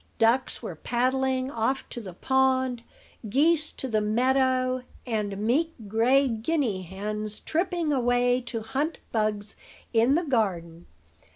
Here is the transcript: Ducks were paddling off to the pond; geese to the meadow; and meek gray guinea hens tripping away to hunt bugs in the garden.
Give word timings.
Ducks 0.17 0.63
were 0.63 0.73
paddling 0.73 1.51
off 1.51 1.87
to 1.89 2.01
the 2.01 2.13
pond; 2.15 2.81
geese 3.29 3.71
to 3.73 3.87
the 3.87 4.01
meadow; 4.01 4.81
and 5.05 5.37
meek 5.37 5.75
gray 5.87 6.27
guinea 6.27 6.81
hens 6.81 7.39
tripping 7.39 7.93
away 7.93 8.41
to 8.47 8.61
hunt 8.61 8.97
bugs 9.11 9.55
in 9.93 10.15
the 10.15 10.23
garden. 10.25 10.87